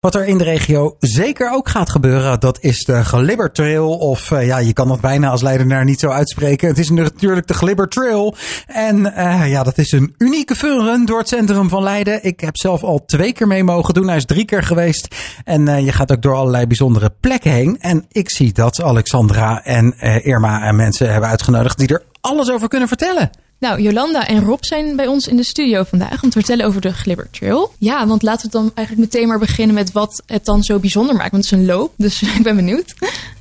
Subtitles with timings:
[0.00, 3.98] Wat er in de regio zeker ook gaat gebeuren, dat is de Glibber Trail.
[3.98, 6.68] Of uh, ja, je kan dat bijna als Leidenaar niet zo uitspreken.
[6.68, 8.34] Het is natuurlijk de Glibber Trail.
[8.66, 12.24] En uh, ja, dat is een unieke funrun door het centrum van Leiden.
[12.24, 14.06] Ik heb zelf al twee keer mee mogen doen.
[14.08, 15.14] Hij is drie keer geweest.
[15.44, 17.80] En uh, je gaat ook door allerlei bijzondere plekken heen.
[17.80, 22.68] En ik zie dat Alexandra en Irma en mensen hebben uitgenodigd die er alles over
[22.68, 23.30] kunnen vertellen.
[23.60, 26.80] Nou, Jolanda en Rob zijn bij ons in de studio vandaag om te vertellen over
[26.80, 27.72] de Glibber Trail.
[27.78, 31.16] Ja, want laten we dan eigenlijk meteen maar beginnen met wat het dan zo bijzonder
[31.16, 31.30] maakt.
[31.30, 32.94] Want het is een loop, dus ik ben benieuwd.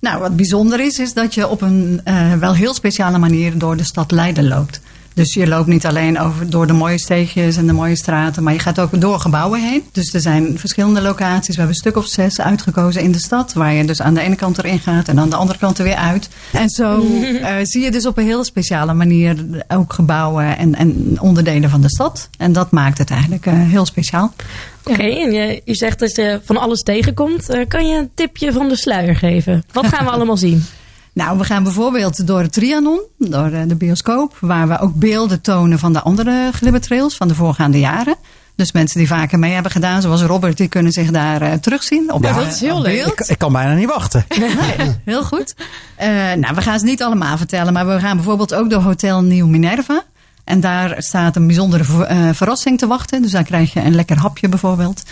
[0.00, 3.76] Nou, wat bijzonder is, is dat je op een uh, wel heel speciale manier door
[3.76, 4.80] de stad Leiden loopt.
[5.20, 8.52] Dus je loopt niet alleen over, door de mooie steegjes en de mooie straten, maar
[8.52, 9.82] je gaat ook door gebouwen heen.
[9.92, 11.56] Dus er zijn verschillende locaties.
[11.56, 14.20] We hebben een stuk of zes uitgekozen in de stad, waar je dus aan de
[14.20, 16.28] ene kant erin gaat en aan de andere kant er weer uit.
[16.52, 19.36] En zo uh, zie je dus op een heel speciale manier
[19.68, 22.28] ook gebouwen en, en onderdelen van de stad.
[22.38, 24.32] En dat maakt het eigenlijk uh, heel speciaal.
[24.84, 27.50] Oké, okay, en je, je zegt dat je van alles tegenkomt.
[27.50, 29.64] Uh, kan je een tipje van de sluier geven?
[29.72, 30.64] Wat gaan we allemaal zien?
[31.12, 35.78] Nou, we gaan bijvoorbeeld door het Trianon, door de bioscoop, waar we ook beelden tonen
[35.78, 38.16] van de andere glibbertrails van de voorgaande jaren.
[38.60, 42.12] Dus mensen die vaker mee hebben gedaan, zoals Robert, die kunnen zich daar uh, terugzien.
[42.12, 43.06] Op, ja, dat is heel leuk.
[43.06, 44.24] Ik, ik, kan bijna niet wachten.
[44.38, 45.54] nee, heel goed.
[46.00, 49.22] Uh, nou, we gaan ze niet allemaal vertellen, maar we gaan bijvoorbeeld ook door Hotel
[49.22, 50.02] Nieuw Minerva.
[50.50, 53.22] En daar staat een bijzondere uh, verrassing te wachten.
[53.22, 55.02] Dus daar krijg je een lekker hapje bijvoorbeeld.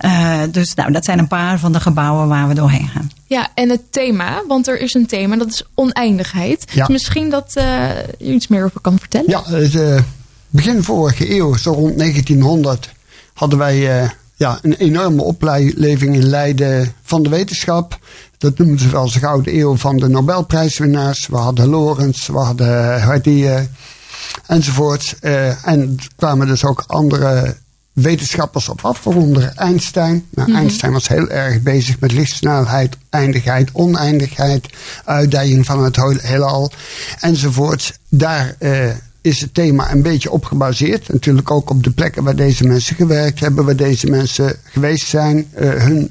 [0.00, 3.10] Uh, dus nou, dat zijn een paar van de gebouwen waar we doorheen gaan.
[3.26, 6.64] Ja, en het thema, want er is een thema, dat is oneindigheid.
[6.72, 6.86] Ja.
[6.86, 7.64] Dus misschien dat uh,
[8.18, 9.30] je iets meer over kan vertellen.
[9.30, 10.04] Ja, het,
[10.48, 12.92] begin vorige eeuw, zo rond 1900,
[13.34, 17.98] hadden wij ja, een enorme opleving in Leiden van de wetenschap.
[18.38, 21.26] Dat noemen ze wel de gouden eeuw van de Nobelprijswinnaars.
[21.26, 23.46] We hadden Lorenz, we hadden Hardy
[24.52, 25.16] enzovoort.
[25.20, 27.56] Uh, en kwamen dus ook andere
[27.92, 30.26] wetenschappers op af, waaronder Einstein.
[30.30, 30.62] Nou, mm -hmm.
[30.62, 34.68] Einstein was heel erg bezig met lichtsnelheid, eindigheid, oneindigheid,
[35.04, 36.72] uitdijing van het heelal
[37.20, 37.98] enzovoort.
[38.08, 38.86] Daar uh,
[39.20, 41.12] is het thema een beetje op gebaseerd.
[41.12, 45.46] Natuurlijk ook op de plekken waar deze mensen gewerkt hebben, waar deze mensen geweest zijn,
[45.58, 46.10] uh, hun,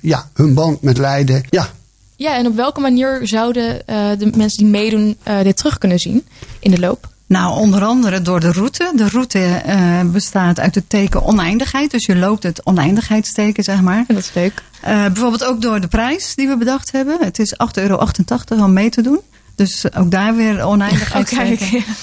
[0.00, 1.42] ja, hun band met Leiden.
[1.50, 1.70] Ja.
[2.16, 3.82] ja, en op welke manier zouden
[4.18, 6.26] de mensen die meedoen dit terug kunnen zien
[6.58, 7.14] in de loop?
[7.28, 8.92] Nou, onder andere door de route.
[8.94, 11.90] De route uh, bestaat uit het teken oneindigheid.
[11.90, 14.04] Dus je loopt het oneindigheidsteken, zeg maar.
[14.08, 14.62] Dat is leuk.
[14.84, 17.16] Uh, bijvoorbeeld ook door de prijs die we bedacht hebben.
[17.20, 18.04] Het is 8,88 euro
[18.48, 19.20] om mee te doen.
[19.54, 21.84] Dus ook daar weer oneindigheidsteken.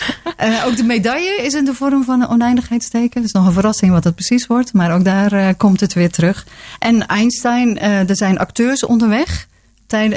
[0.43, 3.13] Uh, ook de medaille is in de vorm van een oneindigheidsteken.
[3.13, 4.73] Dat is nog een verrassing wat het precies wordt.
[4.73, 6.45] Maar ook daar komt het weer terug.
[6.79, 9.47] En Einstein, er zijn acteurs onderweg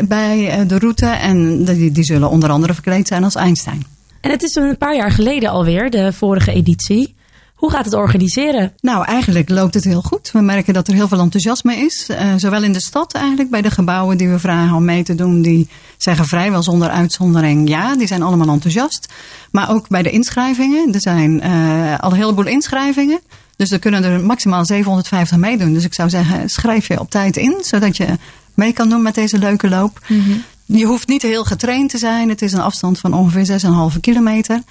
[0.05, 1.07] bij de route.
[1.07, 3.96] En die, die zullen onder andere verkleed zijn als Einstein.
[4.27, 7.15] En het is een paar jaar geleden alweer, de vorige editie.
[7.55, 8.73] Hoe gaat het organiseren?
[8.81, 10.31] Nou, eigenlijk loopt het heel goed.
[10.33, 12.09] We merken dat er heel veel enthousiasme is.
[12.11, 15.15] Uh, zowel in de stad eigenlijk, bij de gebouwen die we vragen om mee te
[15.15, 15.43] doen.
[15.43, 19.13] Die zeggen vrijwel zonder uitzondering ja, die zijn allemaal enthousiast.
[19.51, 20.95] Maar ook bij de inschrijvingen.
[20.95, 23.21] Er zijn uh, al een heleboel inschrijvingen.
[23.57, 25.73] Dus er kunnen er maximaal 750 meedoen.
[25.73, 28.07] Dus ik zou zeggen, schrijf je op tijd in, zodat je
[28.55, 30.01] mee kan doen met deze leuke loop.
[30.09, 30.43] Mm -hmm.
[30.67, 32.29] Je hoeft niet heel getraind te zijn.
[32.29, 33.61] Het is een afstand van ongeveer
[33.93, 34.63] 6,5 kilometer.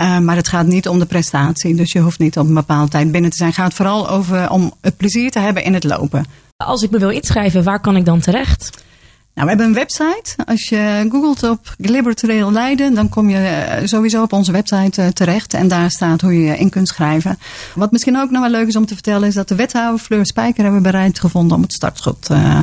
[0.00, 1.74] Uh, maar het gaat niet om de prestatie.
[1.74, 3.48] Dus je hoeft niet op een bepaalde tijd binnen te zijn.
[3.48, 6.24] Het gaat vooral over om het plezier te hebben in het lopen.
[6.56, 8.84] Als ik me wil inschrijven, waar kan ik dan terecht?
[9.34, 10.44] Nou, we hebben een website.
[10.46, 15.54] Als je googelt op Glibber Trail Leiden, dan kom je sowieso op onze website terecht.
[15.54, 17.38] En daar staat hoe je je in kunt schrijven.
[17.74, 20.26] Wat misschien ook nog wel leuk is om te vertellen, is dat de wethouder Fleur
[20.26, 22.58] Spijker hebben bereid gevonden om het startschot uh,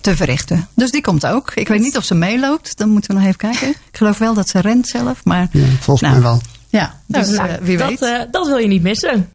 [0.00, 0.68] te verrichten.
[0.74, 1.52] Dus die komt ook.
[1.54, 2.78] Ik weet niet of ze meeloopt.
[2.78, 3.68] Dan moeten we nog even kijken.
[3.68, 5.24] Ik geloof wel dat ze rent zelf.
[5.24, 6.40] Maar, ja, volgens nou, mij wel.
[6.68, 8.02] Ja, dus nou, uh, wie dat, weet.
[8.02, 9.28] Uh, dat wil je niet missen.